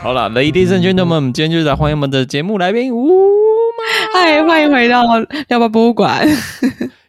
[0.00, 4.20] 好了，Ladies and Gentlemen，今天就是来欢迎我们的节目来宾乌马。
[4.20, 5.02] 嗨，欢迎回到
[5.48, 6.26] 廖爸博物馆。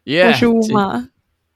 [0.03, 1.07] Yeah, 我是乌马。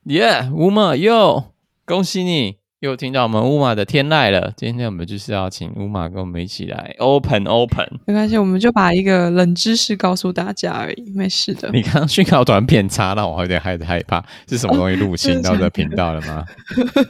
[0.04, 1.46] 耶，乌马哟，
[1.86, 4.54] 恭喜你又听到我们乌马的天籁了。
[4.56, 8.00] 今天我们就是要请乌马跟我们一起来 Open Open。
[8.06, 11.70] 没关系，我们就把一个冷知识告诉大家而已，没事的。
[11.74, 16.46] 你刚刚讯号短片差让我有点害害怕，是什么东西入侵到这频道了吗？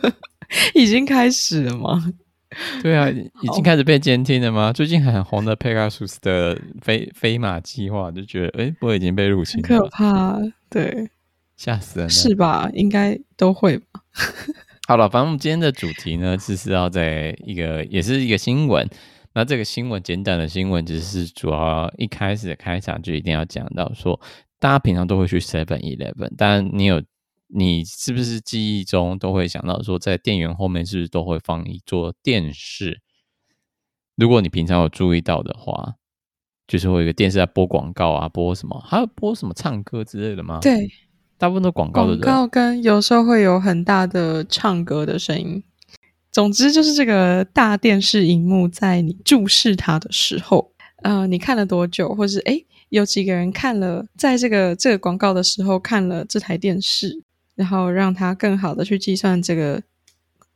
[0.73, 2.01] 已经开始了吗？
[2.81, 4.71] 对啊，已经开始被监听了吗？
[4.73, 9.67] 最近很红的 Pegasus 的飞飞马计划，就觉得哎，不会已经被入侵了？
[9.67, 10.38] 可怕，
[10.70, 11.09] 对，
[11.55, 12.70] 吓死人了，是吧？
[12.73, 14.02] 应该都会吧。
[14.88, 18.88] 好了，反正我们今天的主题呢，就是要在一个也是一个新闻。
[19.33, 24.20] 那这个新闻简短的新闻，只是主要一开始的开场就一定要讲到说，
[24.59, 27.02] 大家平常都会去 Seven Eleven，但你有。
[27.55, 33.00] 你是不是记忆中都会想到说，在店员后面是不是都会放一座电视？
[34.16, 35.95] 如果你平常有注意到的话，
[36.67, 38.80] 就是会有一个电视在播广告啊，播什么？
[38.88, 40.59] 还有播什么唱歌之类的吗？
[40.61, 40.89] 对，
[41.38, 42.17] 大部分都广告的。
[42.17, 45.64] 广告跟有时候会有很大的唱歌的声音。
[46.31, 50.72] 总之就是这个大电视荧幕，在你注视它的时候，
[51.03, 57.22] 呃，你看了多久，或是诶，有几个人看了，在这个这个广告的时候看了这台电视。
[57.55, 59.81] 然后让它更好的去计算这个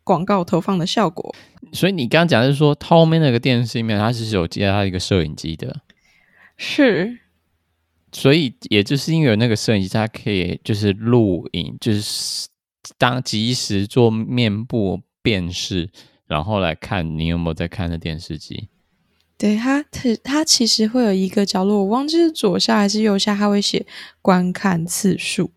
[0.03, 1.35] 广告投放的效果。
[1.73, 5.81] 所以你刚刚讲的是说，它后面那个电视里面，它是有接它一个摄影机的。
[6.55, 7.19] 是。
[8.13, 12.47] 所以也就是因为有那个摄影机，它可以就是录影，就是
[12.97, 15.89] 当及时做面部辨识，
[16.25, 18.69] 然后来看你有没有在看的电视机。
[19.37, 23.85] 对，它，它它其实会有一个角落，我忘记是左下还是右下，它会写
[24.21, 25.51] 观看次数。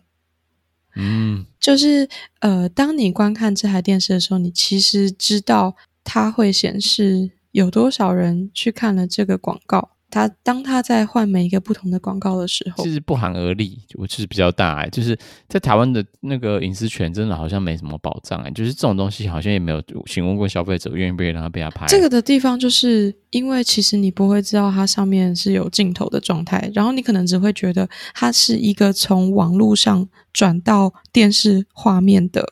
[0.96, 2.08] 嗯，就是
[2.40, 9.90] 呃，当你观看这台电视的时候，你其实知道它会显示有多少人去看了这个广告。
[10.10, 15.16] 它当他在换每一个不同的广告的时候，其实不寒而栗，我其实比较大哎，就是
[15.48, 21.86] 在台湾的那个隐私权真的好像没什么保障哎，就是这种东西好像也没有询问过消费者愿意不愿意让他被他拍。
[21.86, 32.44] 这个的地方就是因为其实你不会知道它上面是有镜头的状态，然后你可能只会觉得它是一个从网络上转到电视画面的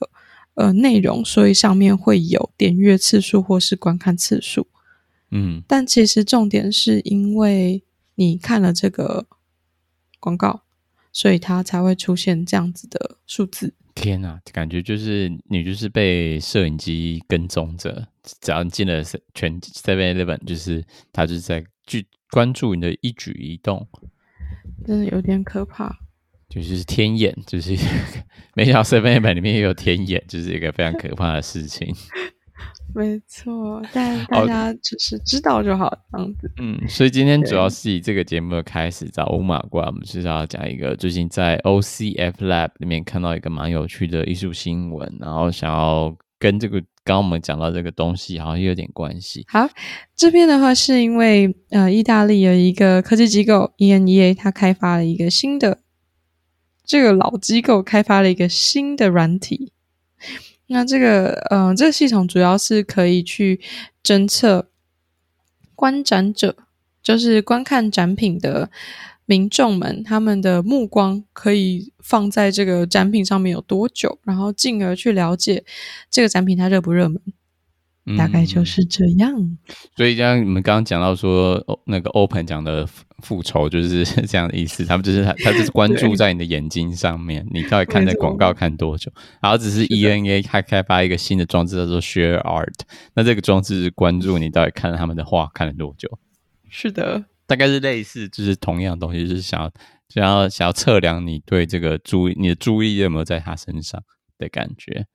[0.55, 4.67] 呃内容，所以上面会有点阅次数或是观看次数。
[5.31, 7.83] 嗯，但其实重点是因为
[8.15, 9.27] 你看了这个
[10.21, 10.63] 广告，
[11.13, 13.75] 所以它才会出现这样子的数字。
[13.95, 18.07] 天哪，感觉就是你就是被摄影机跟踪着，
[18.41, 19.03] 只要你进了
[19.35, 23.89] 全 Seven Eleven，就是他就是在去关注你的一举一动，
[24.87, 25.99] 真的有点可怕。
[26.49, 27.77] 就是天眼，就是
[28.55, 31.95] 没想到 Seven Eleven 里面也有天眼，就是一个非常可怕的事情。
[32.99, 36.51] 没错，但大家只是知道就好，这样子。
[36.59, 49.45] 嗯，所以今天主要是以这个节目的开始找乌马过来，我们就是要讲一个最近在 OCF Lab 里面看到一个蛮有趣的艺术新闻，然后想要跟这个刚刚我们讲到这个东西好像有点关系。
[49.47, 49.71] 好，
[50.17, 55.79] 这边的话是因为呃，意大利有一个科技机构 ENEA，它开发了一个新的，
[56.85, 59.73] 这个老机构开发了一个新的软体。
[60.69, 63.61] 那这个，嗯、呃，这个系统主要是可以去
[64.03, 64.69] 侦测
[65.75, 66.57] 观展者，
[67.03, 68.71] 就是观看展品的
[69.25, 75.65] 民众们，他们的目光可以放在这个展品上面有多久，然后进而去了解
[76.11, 77.21] 这个展品它热不热门。
[78.17, 79.35] 大概就是这样。
[79.37, 79.59] 嗯、
[79.97, 82.87] 所以，像你们刚刚讲到说，那个 Open 讲的
[83.19, 84.85] 复仇就是 这样的意思。
[84.85, 89.13] 他们就是他，他就是关注在你的眼睛上面，你到底看的广告看多久？
[89.41, 92.73] 然后只是 ENA 开开发一个新的装置叫做 Share Art，
[93.15, 96.19] 那这个装置是关注你到底看了他们的画看了多久？
[96.71, 99.73] 是的，大概是类似，就是同样的东西，就是想要
[100.09, 104.03] 想要想要测量你对这个注意你的注意力有没有在他身上
[104.39, 105.07] 的感觉，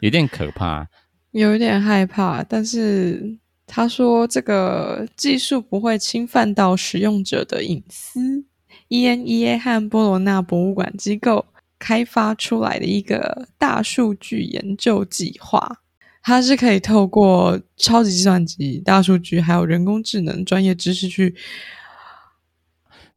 [0.00, 0.88] 有点可怕。
[1.36, 3.36] 有一点害怕，但是
[3.66, 8.42] 他说这个技术不会侵犯到使用者的隐私。
[8.88, 11.44] ENEA 和波罗纳博物馆机构
[11.78, 15.76] 开发出来的一个大数据研究计划，
[16.22, 21.34] 它是可以透过超级计算机、大数据还有人工智能专业知识去。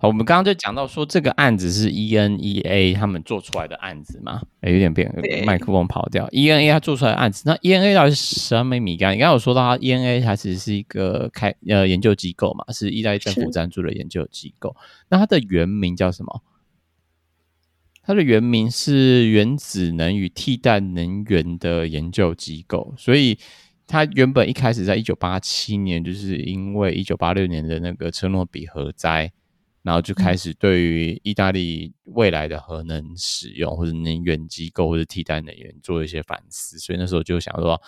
[0.02, 4.42] 好，我们刚刚就讲到说，这个案子是 ENEA 他们做出来的案子嘛？
[4.62, 5.14] 哎，有点变，
[5.46, 6.26] 麦克风跑掉。
[6.30, 9.14] ENEA 他做出来的案子，那 ENEA 到底是什么米干？
[9.14, 14.74] 你刚刚有说到，它 ENEA 它其实是一个开呃研究机构嘛，是意大利政府赞助的研究机构。
[15.10, 16.44] 那它的原名叫什么？
[18.02, 23.38] 它的原名是原子能与替代能源的研究机构，所以。
[23.92, 29.32] 它原本一开始在一九八七年，就是因为一九八六年的那个车诺比核灾，
[29.82, 37.82] 然后就开始对于意大利未来的核能使用或者能源机构或者替代能源做一些反思，所以那时候就想说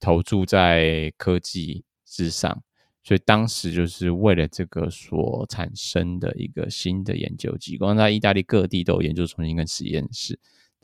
[0.00, 2.62] 投注在科技之上，
[3.02, 10.38] 所以当时就是为了这个所产生的一个新的研究机构，在意大利各地都有研究中心跟实验室。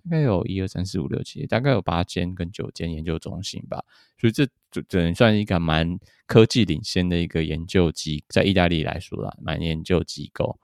[0.05, 3.85] 大概有一二三四五六七，大概有八间跟九间研究中心吧，
[4.19, 10.59] 所以这只只能算一个蛮科技领先的一个研究机，在意大利来说啦，蛮研究机构。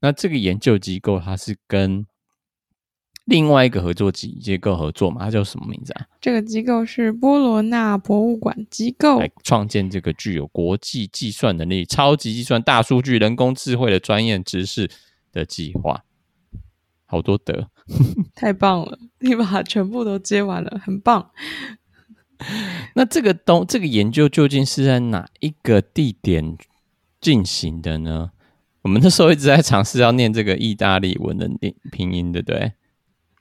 [0.00, 2.06] 那这个研究机构它是跟
[3.26, 5.26] 另外一个合作机机构合作嘛？
[5.26, 6.06] 它叫什么名字啊？
[6.20, 14.90] 这个机构是波罗纳博物馆机构，来创建这个具有国际计算能力、超级计算、大数据、人工智慧的专业知识
[15.30, 16.04] 的计划。
[17.04, 17.68] 好多德，
[18.34, 18.98] 太棒了！
[19.18, 21.30] 你把它全部都接完了，很棒。
[22.94, 26.56] 那这个东这个研究究竟是在哪一个地点
[27.20, 28.30] 进行的呢？
[28.82, 31.46] 我们那时候一直在尝试要念这个意大利文的
[31.92, 32.72] 拼音，对不对？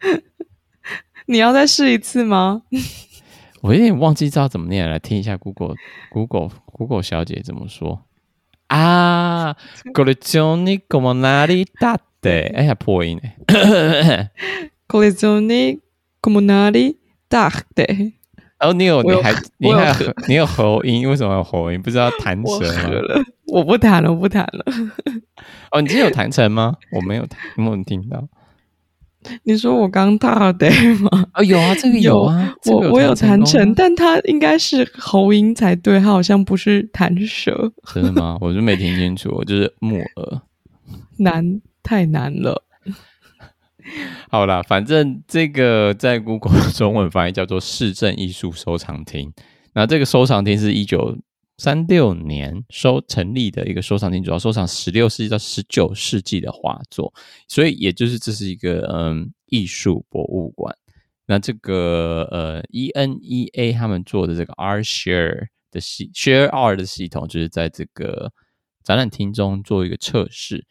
[1.28, 2.64] 你要再试一次吗？
[3.62, 5.76] 我有点忘记知道怎么念，来听一下 Google
[6.10, 8.06] Google Google 小姐怎么说
[8.68, 9.56] 啊
[9.94, 14.32] ？Collezioni comunali dati 对，哎呀，破音哎。
[14.88, 15.80] Collezioni
[16.22, 16.96] comunali
[18.60, 19.96] 哦，你有，你还，你还，
[20.28, 21.08] 你有喉音？
[21.10, 21.82] 为什么有喉音？
[21.82, 22.60] 不知道弹舌
[22.90, 23.24] 吗？
[23.48, 24.66] 我不弹了，我不弹了。
[25.72, 26.76] 哦，你今天有弹成吗？
[26.92, 28.28] 我没有弹，有没有听到？
[29.44, 30.70] 你说我刚大的
[31.00, 31.26] 吗？
[31.36, 37.72] 哦，有啊，这个有啊，我我有弹成，但它应该是喉音才对，它好像不是弹舌。
[37.94, 38.38] 真的吗？
[38.42, 40.42] 我就没听清楚，我就是木耳。
[41.18, 41.62] 难。
[41.82, 42.62] 太难了。
[44.30, 49.34] 好啦，反正这个在 Google 中文翻译叫做市政艺术收藏厅。
[49.74, 51.18] 那这个收藏厅是一九
[51.58, 57.14] 三六年收成立的一个收藏厅，主要收藏十六世纪到十九世纪的画作，
[57.48, 60.76] 所以也就是这是一个嗯艺术博物馆。
[61.26, 68.32] 那这个呃 ENEA 他们做的这个 R Share 的系 Share R 的系统，就是在这个
[68.84, 70.66] 展览厅中做一个测试。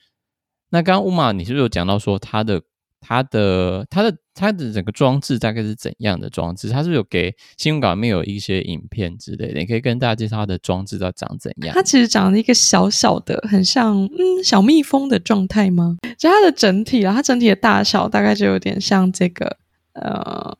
[0.71, 2.63] 那刚刚乌马，你是不是有讲到说它的、
[3.01, 6.69] 它的、它的、它的整个装置大概是怎样的装置？
[6.69, 9.61] 它是有给新闻稿里面有一些影片之类的？
[9.61, 11.75] 你可以跟大家介绍它的装置到长怎样？
[11.75, 15.97] 它其实长了一个小小的，很像嗯小蜜蜂的状态吗？
[16.19, 19.57] 就它的整体啊，它整体的大小大概就有点像这个
[19.95, 20.57] 呃，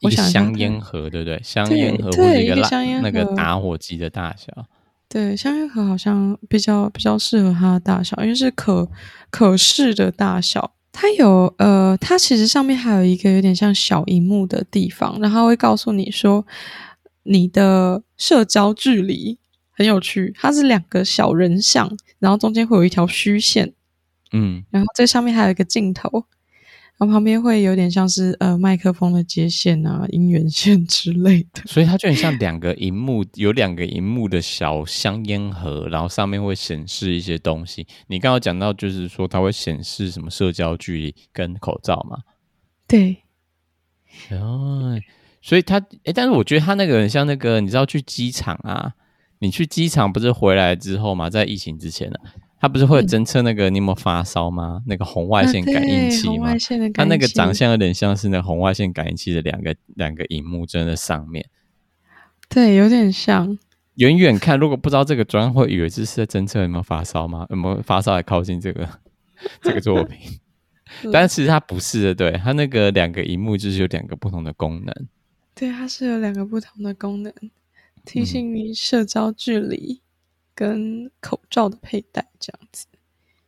[0.00, 1.40] 一个香烟盒，对不对？
[1.44, 2.68] 香烟盒或者一个蜡
[3.00, 4.66] 那个打火机的大小。
[5.08, 8.90] 对，香烟盒好像比较比较适合它的大小，因为是可
[9.30, 10.72] 可视的大小。
[10.92, 16.46] 它有呃，它其实上面还有一个有点像小荧幕的地方，然后会告诉你说
[17.24, 19.38] 你的社交距离
[19.70, 20.32] 很有趣。
[20.38, 23.72] 它是两个小人像，然后中间会有一条虚线，
[24.32, 26.26] 嗯，然后这上面还有一个镜头。
[27.02, 37.84] 然后旁边会有点像是呃麦克风的接线啊、音源线之类的， 所以它就很像两个荧幕，有两个荧幕的小香烟盒，然后上面会显示一些东西。
[38.06, 42.18] 你刚刚讲到就是说它会显示什么社交距离跟口罩嘛？
[42.86, 43.16] 对。
[44.30, 44.96] 哦，
[45.40, 48.92] 所以它诶，但是我觉得它那个很像那个，你知道去机场啊，
[49.40, 52.30] 你去机场不是回来之后嘛，在疫情之前呢、啊。
[52.62, 54.80] 它不是会侦测那个你有没有发烧吗？
[54.86, 56.52] 那个红外线感应器吗？
[56.52, 56.56] 啊、
[56.94, 61.44] 它那个长相有点像是那红外线感应器的两个两个荧幕真的上面。
[62.48, 63.58] 对，有点像。
[63.96, 67.44] 远远看，如果不知道这个专，会以为这是在侦测有没有发烧吗？
[67.50, 68.88] 有没有发烧来靠近这个
[69.60, 70.38] 这个作品？
[71.12, 74.94] 但是其实它不是的，对，它那个两个荧幕就是有两个不同的功能。
[75.52, 77.34] 对，它是有两个不同的功能，
[78.04, 80.00] 提醒你社交距离。
[80.54, 82.86] 嗯跟口罩的佩戴这样子，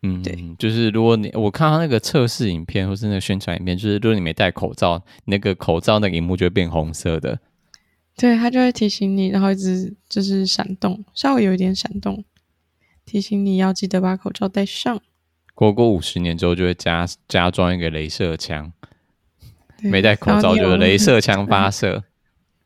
[0.03, 7.39] 嗯，对，就是如果你我看他那个测试影片或是那个宣传影片，就是如果你没戴口罩，那个口罩那个荧幕就会变红色的，
[8.17, 12.25] 对，它就会提醒你，然后一直就是闪动，稍微有一点闪动，
[13.05, 15.01] 提醒你要记得把口罩戴上。
[15.55, 18.73] 过过五十年之后，就会加加装一个镭射枪，
[19.83, 22.05] 没戴口罩就是镭射枪发射。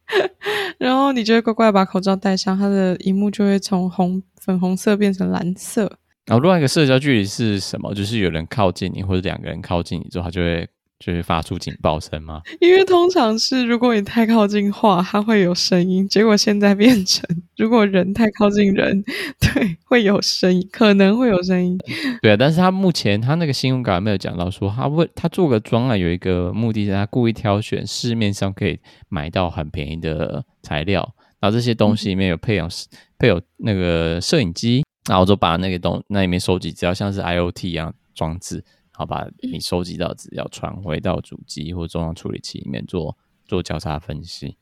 [0.78, 5.99] 然后你就会乖乖把口罩戴上，它的荧幕就会从红粉红色变成蓝色。
[6.26, 7.92] 然后另外一个社交距离是什么？
[7.94, 10.68] 就是有人靠近你，或者两个人靠近你之后，它就会。
[10.98, 12.42] 就是发出警报声吗？
[12.60, 16.08] 因为通常是如果你太靠近画，它会有声音。
[16.08, 17.24] 结果现在变成，
[17.56, 19.04] 如果人太靠近人，
[19.40, 21.78] 对，会有声音，可能会有声音。
[22.20, 28.78] 对啊，但是他目前他那个新闻稿没有讲到说，他为他做个专案有一个目的，是他故意挑选市面上可以
[29.08, 32.70] 买到很便宜的材料，然后这些东西里面有配有、嗯、
[33.18, 38.64] 配有那个摄影机，然后就把那个东那里面收集只要，像是 IoT 一样装置，
[38.98, 44.56] 然后把你收集到资料传回到主机或中央处理器里面做做交叉分析，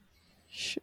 [0.50, 0.82] 是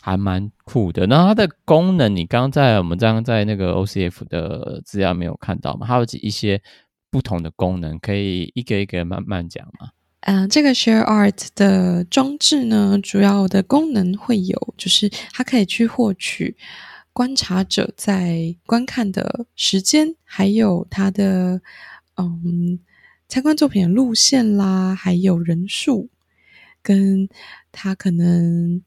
[0.00, 1.04] 还蛮酷的。
[1.06, 5.84] 然后它的功能，你刚刚在我们刚刚在那个 OCF 的资料没有看到吗？
[5.88, 6.62] 它有一些
[7.10, 9.90] 不同的功能，可以一个一个慢慢讲吗？
[10.20, 16.56] 嗯、呃，这个 Share Art 的装置呢，主要的功能会有，就是它可以去获取
[17.12, 21.60] 观察者在观看的时间，还有它的
[22.24, 22.78] 嗯
[23.28, 26.08] 参观作品的路线啦，还有人数，
[26.82, 27.28] 跟
[27.70, 28.82] 他可能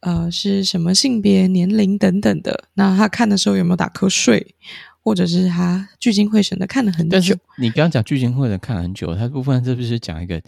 [0.00, 2.68] 呃是什么性别、年龄等等的。
[2.74, 4.54] 那他看的时候有没有打瞌睡？
[5.00, 7.12] 或者是他聚精会神的看了很久。
[7.12, 10.40] 但是你刚刚讲聚精会神看了很久，他部分是不是讲一个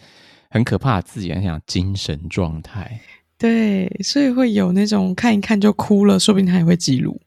[0.48, 2.98] 很可怕的字眼，讲精神状态？
[3.36, 7.20] 对，所以会有那种看一看就哭了，说不定他也会记录。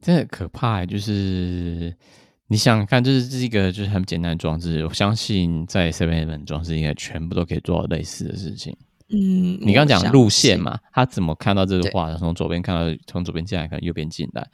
[0.00, 1.94] 真的可怕，就是
[2.50, 8.74] 你想看，就是这是一个就是很简单的装置，我相信在 Seven Eleven 装置应该全部都可以做到类似的事情。
[9.10, 12.12] 嗯，你刚刚讲路线嘛，他怎么看到这个画？
[12.14, 14.48] 从左边看到，从左边进来看，右边进来。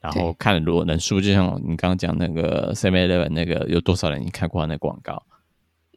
[0.00, 5.26] 然后看如果人数，就像你刚刚讲那个 Seven Eleven 那个有多少人你看过那广告，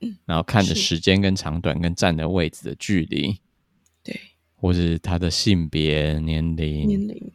[0.01, 3.37] 嗯，然后看的时间跟长短跟站的位置的距离，
[4.03, 4.19] 对，
[4.55, 7.31] 或是他的性别、年龄、年龄，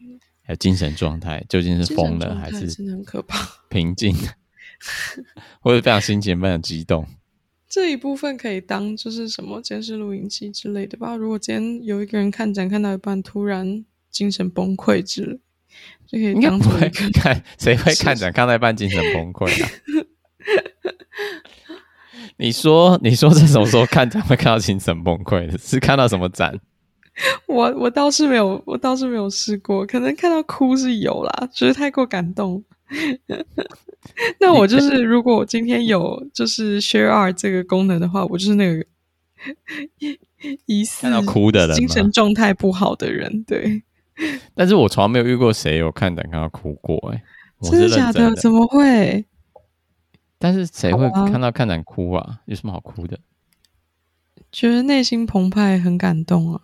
[0.47, 3.45] 还有精神状态，究竟是疯了还是真的很可怕？
[3.67, 4.15] 平静，
[5.59, 7.05] 或者非常心情非常激动。
[7.67, 11.17] 这一部分可以当就是什么监视录影机之类的吧？
[11.17, 15.39] 如果今天有一个人看展看到一半突然精神崩溃之类。
[16.11, 19.69] 应该不会看，谁会看展看到一半精神崩溃啊？
[22.37, 25.57] 你说，你说这什么时候看展会看到精神崩溃的？
[25.59, 26.57] 是看到什么展？
[27.47, 32.63] 我我倒是没有，我倒是没有试过，可能看到哭是有啦，只是太过感动。
[34.39, 38.85] 那我就是，如果我今天有就是 Share Art 这个功能的话，我就是那个
[40.65, 43.83] 疑似看到哭的人，精神状态不好的人，对。
[44.55, 47.21] 但是我从来没有遇过谁有看展看到哭过哎、
[47.61, 48.33] 欸，真的假的？
[48.35, 49.25] 怎么会？
[50.39, 52.39] 但是谁会看到看展哭啊，啊？
[52.45, 53.19] 有什么好哭的？
[54.51, 56.61] 觉得内心澎湃，很感动啊！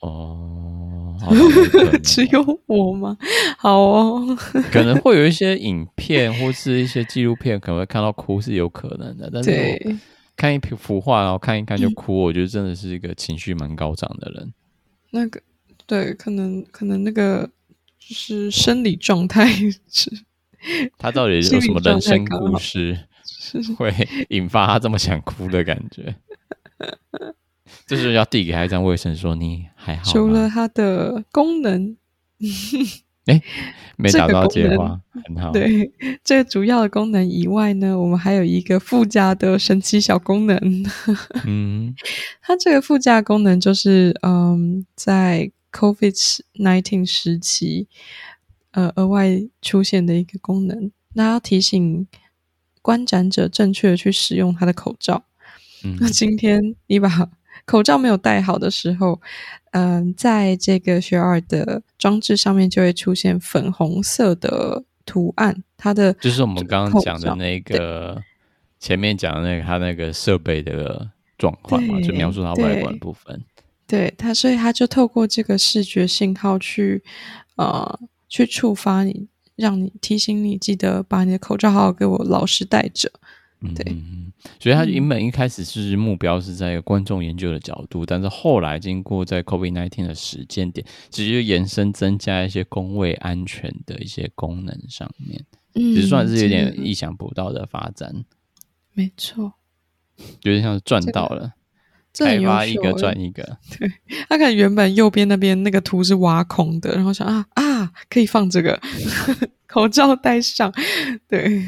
[0.00, 1.16] 哦，
[2.02, 3.16] 只有我吗？
[3.56, 4.36] 好哦，
[4.70, 9.30] 可能会有一些影片或是一些纪录片，可能会看到哭是有可能的。
[9.32, 9.50] 但是
[9.84, 9.92] 我
[10.36, 14.52] 看一幅画，然后看一看就 哭，我觉得真的是一个情绪蛮高涨的人。
[15.10, 15.40] 那个。
[15.86, 17.48] 对，可能可能那个
[17.98, 19.50] 就是生理状态
[19.90, 20.12] 是，
[20.98, 23.06] 他到底有什么人生故事，
[23.78, 23.90] 会
[24.28, 26.14] 引发他这么想哭的感觉？
[27.86, 30.12] 这是要递给他一张卫生说你还好？
[30.12, 31.96] 除了它的功能，
[33.24, 33.42] 哎，
[33.96, 35.50] 没找到接话，很好。
[35.50, 35.90] 对，
[36.22, 40.58] 这个主要的功能以外呢，我们还有一个附加的神奇小功能。
[41.46, 41.94] 嗯，
[42.42, 47.86] 它这个附加功能就是，嗯，在 COVID-19 时期，
[48.72, 52.06] 呃，额外出现的一个功能，那要提醒
[52.82, 55.24] 观展者正确的去使用他的口罩。
[55.82, 57.08] 嗯，那今天你把
[57.68, 59.20] 口罩没有戴好的时候，
[59.72, 68.20] 嗯、呃，在这个 Share Art 的装置上面就会出现粉红色的图案，它的就是我们刚刚讲的那个
[68.80, 73.44] 前面讲的那个它那个设备的状况嘛，就描述它外观部分。
[73.86, 77.02] 对它，所以它就透过这个视觉信号去，
[77.56, 83.10] 呃，去触发你，让你提醒你记得把你的口罩好好给我老实戴着。
[83.74, 98.24] 对，嗯、所以它原本一开始是目标是在一个观众研究的角度，但是后来经过在 COVID-19 的时间点，直接延伸增加一些工位安全的一些功能上面，嗯，其实算是有点意想不到的发展。
[98.94, 99.54] 没错，
[100.42, 101.54] 有点像是赚到了。
[102.14, 103.88] 开发一个赚一个，对，
[104.28, 108.80] 他可能原本右边那边那个图是挖空的，然后想啊啊，可以放这个
[109.68, 110.72] 口罩戴上，
[111.28, 111.62] 对，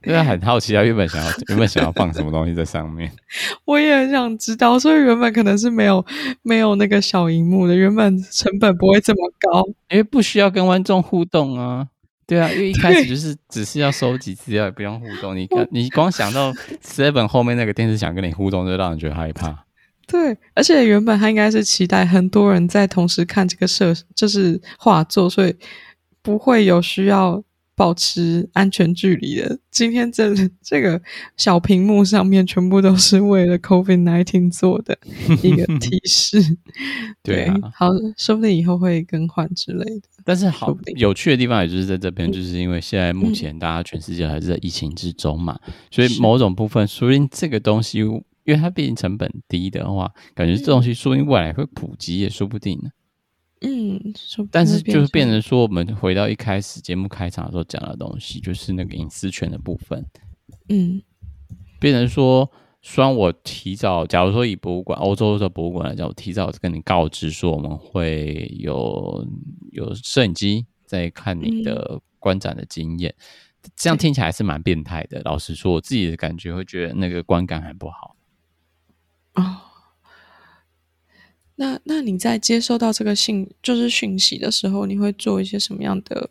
[0.06, 3.10] 因为很好奇他原本想要原本想要放什么东西在上面，
[3.66, 6.04] 我也很想知道，所以原本可能是没有
[6.42, 11.88] 没有那个小荧幕的，原本成本不会这么高，因为不需要跟观众互动啊。
[12.26, 15.34] 对啊，因为一开始就是只是要收集资料，也不用互动。
[15.34, 16.52] 你 看，你光想到
[16.84, 19.64] Seven 后面那个电视想跟你互动，就让人觉得害怕。
[20.06, 25.56] 对，而且原本他应该是期待很多人在同时看这个设，就是画作，所以
[26.20, 27.42] 不会有需要
[27.78, 29.56] 保持安全距离的。
[29.70, 31.00] 今天这 这个
[31.36, 34.98] 小屏幕上面全部都是为了 COVID nineteen 做的
[35.44, 36.42] 一个提示。
[37.22, 40.08] 对，好，说不定以后会更换之类的。
[40.24, 52.90] 但是好有趣的地方，也就是在这边，就是因为现在目前大家全世界还是在疫情之中嘛，嗯、所以某种部分，说不定这个东西，因为它毕竟成本低的话，感觉这东西说不定未来会普及，也说不定呢。
[53.60, 54.00] 嗯，
[54.52, 60.04] 但是就是变成说，我们回到一开始节目开场的时候讲的东西，就是那个隐私权的部分。
[60.68, 61.02] 嗯，
[61.80, 62.48] 变成说，
[62.82, 69.26] 虽然我提早，假如说以博物馆、欧洲的博物馆来讲，我提早跟你告知说，我们会有
[69.72, 73.12] 有摄影机在看你的观展的经验，
[73.64, 75.20] 嗯、这样听起来是蛮变态的。
[75.24, 78.14] 老实说，我自己的感觉会觉得那个观感很不好。
[79.34, 79.62] 哦。
[81.60, 86.30] 那那你在接收到这个信就是讯息的时候，你会做一些什么样的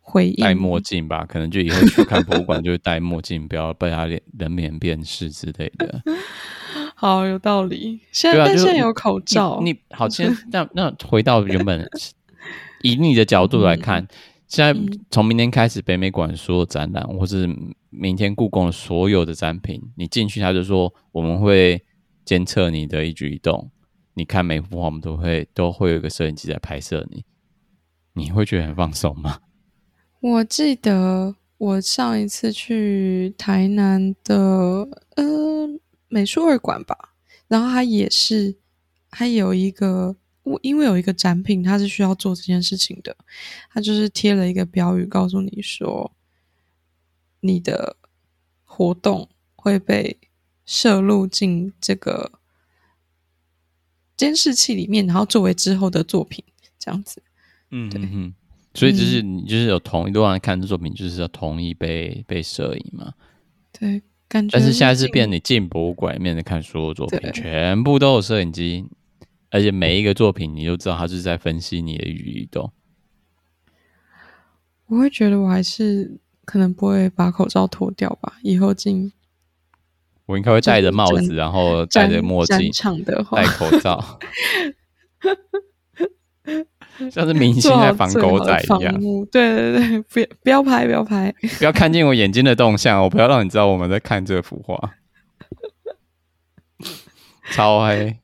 [0.00, 0.44] 回应？
[0.44, 6.02] 戴墨镜吧，可能就以后去看博物馆就会戴墨镜，不要被他人脸辨识之类的。
[6.94, 8.00] 好，有道理。
[8.12, 11.88] 现在、啊、但现在有口罩，你，你好，先那那回到原本，
[12.82, 14.08] 以你的角度来看，嗯、
[14.46, 17.48] 现在从明天开始，北美馆所有展览，或是
[17.88, 21.82] 明天故宫所有的展品，你进去他就说我们会
[22.26, 23.70] 监测你的一举一动。
[24.14, 27.24] 你看每幅画，我们都会都会有一个摄影机在拍摄你，
[28.12, 29.40] 你会觉得很放松吗？
[30.20, 35.68] 我记得我上一次去台南的呃
[36.08, 37.14] 美术二馆吧，
[37.48, 38.56] 然后它也是，
[39.10, 43.16] 它有一个，我因为有一个展品，它是需要做这件事情的，
[43.70, 46.12] 它就是贴了一个标语，告诉你说
[47.40, 47.96] 你的
[48.64, 50.18] 活动会被
[50.66, 52.41] 摄录进这个。
[54.16, 56.44] 监视器里面，然后作为之后的作品
[56.78, 57.22] 这样子，
[57.70, 58.32] 嗯，对，嗯，
[58.74, 63.12] 所以就是你就是有同意，都让人看的作品，就是要同意被被摄影嘛？
[63.72, 64.56] 对，感觉。
[64.56, 68.84] 但是现在是变，你进博物馆里面的看所有作品，全部都有摄影机，
[69.50, 72.70] 而且每一个作品你就知道，他就是在分析你的一举一动。
[74.86, 79.12] 我会觉得我还是可能不会把口罩脱掉吧，以后进。
[80.32, 82.70] 我应该会戴着帽子，然后戴着墨镜，
[83.36, 84.02] 戴口罩，
[87.12, 88.94] 像是明星在防狗仔一样。
[89.30, 94.94] 对对对，不要不要拍，不要拍，不要看见我眼睛的动向，我不要让你知道我们在看这幅画。
[97.52, 98.16] 超黑，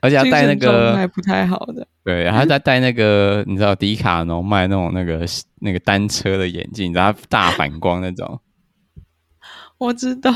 [0.00, 5.26] 而且他戴那个还不太好的，对，他在戴那个你知道迪卡侬卖那种那个
[5.60, 8.40] 那个单车的眼镜，然后大反光那种。
[9.76, 10.32] 我知道。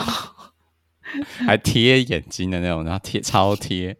[1.47, 3.97] 还贴眼睛的那种，然后贴超贴，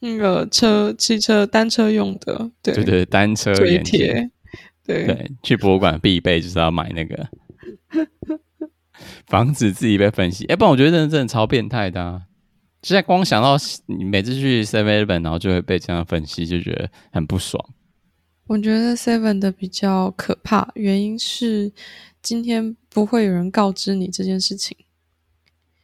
[0.00, 4.30] 那个车、汽车、单车用的，对对对，单车眼贴，
[4.86, 7.28] 对对，去博物馆必备就是要买那个，
[9.26, 10.44] 防止自己被分析。
[10.44, 12.22] 哎、欸，不然我觉得真的真的超变态的啊！
[12.82, 17.62] 现在光想到你每次去 Seven Eleven，然后就会被这样分析，就觉得很不爽。
[18.46, 21.72] 我觉得 Seven 的比较可怕，原因是
[22.22, 24.76] 今天不会有人告知你这件事情。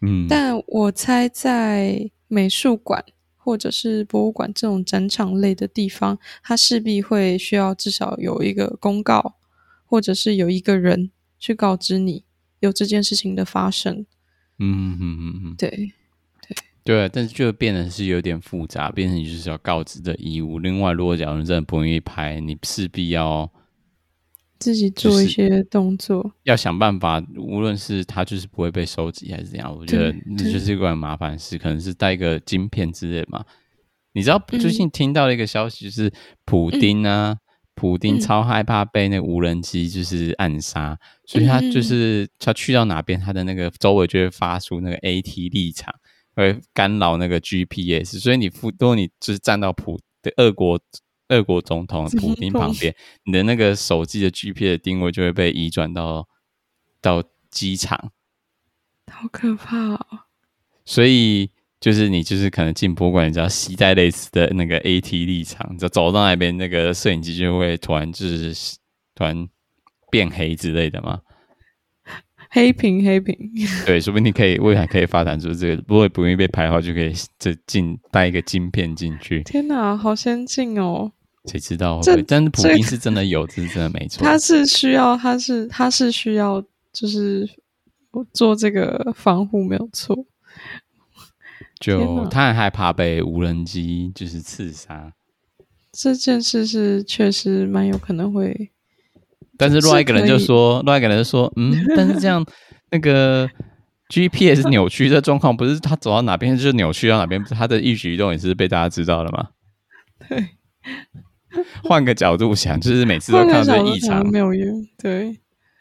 [0.06, 3.04] 嗯，但我猜在美术馆
[3.36, 9.36] 或者是博物馆这种展场类的地方，它势必会需要至少有一个公告，
[9.84, 12.24] 或者是有一个人去告知你
[12.60, 14.06] 有这件事情的发生。
[14.58, 20.58] 嗯嗯嗯嗯，对对对，但是就变得是有点复杂，变成你就是要告知的义务。
[20.58, 23.50] 另外，如果假如真的不愿意拍，你势必要。
[24.64, 27.22] 自己做一些动作，要想办法。
[27.36, 31.58] 无论是他就是不会被收集还是怎样，我觉得那就是一个很麻烦事。
[31.58, 33.44] 可能是带一个晶片之类嘛。
[34.14, 36.10] 你知道最近听到了一个消息，就是
[36.46, 37.38] 普丁啊，嗯、
[37.74, 45.94] 普丁超害怕被那个无人机就是暗杀，嗯、所以他就是他去到哪边，他的那个周围就会发出那个 AT 立场，
[46.34, 48.18] 会干扰那个 GPS。
[48.18, 50.80] 所以你如果你就是站到普的俄国。
[51.28, 56.28] 俄国总统普京旁边，你的那个手机的 GPS 的定位就会被移转到
[57.00, 58.12] 到机场，
[59.10, 60.06] 好可怕哦！
[60.84, 68.76] 所以就是你就是可能进博物馆，你只要携带类似的那个 AT 立场，就走到那边，那个摄影机就会突然就是
[69.14, 69.48] 突然
[70.10, 71.20] 变黑之类的嘛。
[72.54, 73.36] 黑屏黑屏，
[73.84, 79.42] 对，说不定你可以未来可以发展出这个，不会不容易被拍的话，就可以这进带一个晶片进去。
[79.42, 81.10] 天哪，好先进哦！
[81.46, 82.22] 谁知道会不会？
[82.22, 84.22] 但是普丁是真的有，这是真的没错。
[84.24, 87.44] 他是需要，他是他是需要，就是
[88.32, 90.16] 做这个防护没有错。
[91.80, 95.12] 就他很害怕被无人机就是刺杀。
[95.90, 98.70] 这件事是确实蛮有可能会
[99.56, 102.44] 但是另外一个人就说，另外一个人就说， 嗯，但是这样
[102.90, 103.48] 那个
[104.08, 109.48] GPS 扭曲的状况，不是他走到哪边就扭曲到哪边，他的一举一动也是被大家知道的吗？
[110.28, 110.48] 对，
[111.82, 115.38] 换个角度想，就是每次都看到这异常，没有用，对，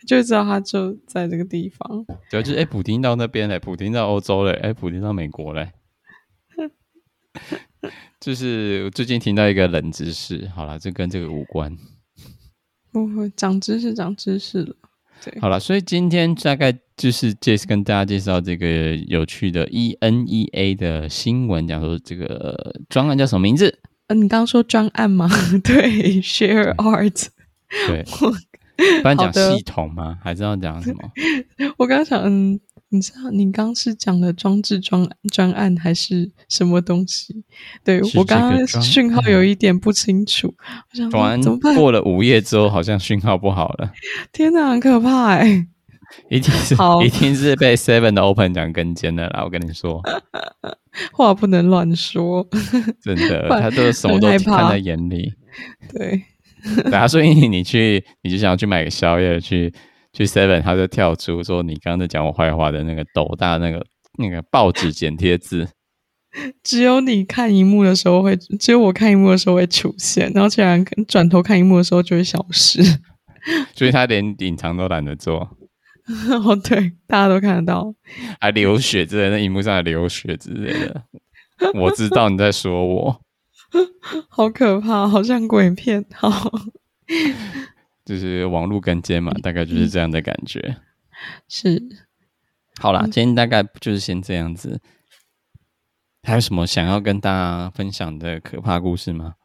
[0.08, 2.06] 就知道他就在这个地方。
[2.30, 5.72] 对，就是哎，普丁到那边嘞，普丁到欧洲嘞，哎，普丁到美国嘞。
[8.20, 11.76] 就是我最近听到一个冷知识，好了，这跟这个无关。
[12.94, 14.74] 不会长知识，长知识了。
[15.26, 23.68] 对，好了，所以今天大概就是介跟大家介绍这个有趣的 ENEA 的新闻，讲说这个专案叫什么名字？
[24.08, 25.28] 嗯、呃，你刚刚说专案吗？
[25.64, 27.28] 对，Share Art。
[27.88, 28.04] 对，
[29.02, 30.20] 不然讲系统吗？
[30.22, 31.12] 还是要讲什么？
[31.78, 32.60] 我刚刚想，嗯。
[32.94, 37.44] 你知道你刚是讲的装置专专案还是什么东西？
[37.84, 40.54] 对，我刚刚讯号有一点不清楚。
[40.92, 41.76] 我想说怎么办？
[41.76, 43.92] 过了午夜之后，好像讯号不好了。
[44.32, 45.68] 天哪，很可怕哎！
[46.30, 49.44] 一定是一定是被 Seven 的 Open 奖跟监的啦！
[49.44, 50.00] 我跟你说，
[51.12, 52.48] 话不能乱说。
[53.02, 55.34] 真的，他都什么都看在眼里。
[55.92, 56.22] 对，
[56.92, 59.74] 然后，所以你去，你就想要去买个宵夜去。
[60.14, 63.84] 去 Seven，他就跳出说：“你刚刚在讲我坏话的那个斗大那个
[64.20, 65.68] 那个报纸剪贴字，
[66.64, 72.84] 只有你看荧幕的时候会，只有我看荧幕的时候会出现，然后其他人转头看荧幕的时候就会消失。
[73.74, 75.58] 所 以他连隐藏都懒得做。
[76.46, 77.94] 哦，对，大家都看得到，
[78.40, 81.04] 还流血之类的，那荧幕上还流血之类的。
[81.74, 83.22] 我知道你在说我，
[84.30, 86.06] 好可怕，好像鬼片。
[86.14, 86.52] 好。”
[88.06, 90.60] 就是网络跟接嘛，大概就是这样的感觉。
[90.60, 90.76] 嗯、
[91.48, 91.82] 是，
[92.80, 94.82] 好啦，今天大概就是先这样子。
[96.24, 99.36] 还有什么想要跟大家分享的可怕故事吗？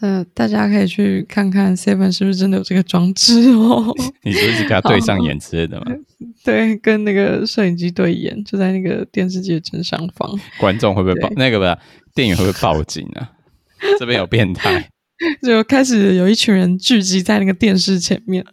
[0.00, 3.92] 呃，大家可以去看看 Seven 是不是真的有这个装置哦。
[4.22, 5.86] 你是不是跟他对上眼之类的吗？
[6.42, 10.30] 对，跟那个摄影机对眼，就在那个电视机的正上方。
[10.58, 11.28] 观众会不会报？
[11.36, 11.78] 那个吧，
[12.14, 13.32] 电影会不会报警啊？
[13.98, 14.88] 这边有变态。
[15.42, 18.44] 就开始有一群人聚集在那个电视前面，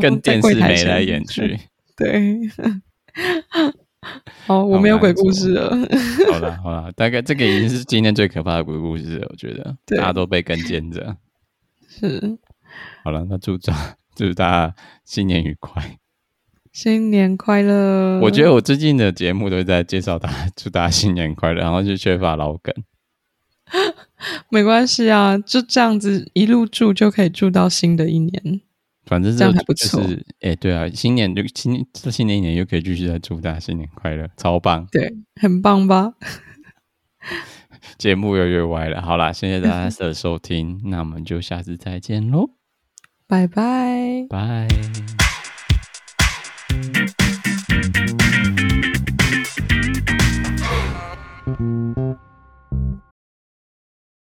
[0.00, 1.58] 跟电视眉来眼去。
[1.96, 2.38] 对，
[4.46, 5.70] 好，我没有鬼故事了。
[6.30, 9.26] 好了好了，大概这个已经是今天最可怕的鬼故事了。
[9.30, 11.16] 我觉得大家都被跟监着。
[11.88, 12.38] 是。
[13.04, 13.72] 好了，那祝祝
[14.14, 15.98] 祝大家新年愉快，
[16.72, 18.20] 新年快乐。
[18.20, 22.74] 我觉得我最近的节目都在介绍大家，祝大家新年快乐，然后就缺乏老梗。
[24.50, 28.60] 没关系啊，就这样子一路住就可以住到新的一年，
[29.06, 30.00] 反正、就是、这样还不错。
[30.40, 36.14] 哎、欸，对啊，新年就新这新年一年又可以继续再祝大家新年快乐，超棒，对，很棒吧？
[37.98, 42.50] 节目又越歪了，好啦，谢谢大家 的收听，那我们就下次再见喽，
[43.26, 45.31] 拜拜，拜。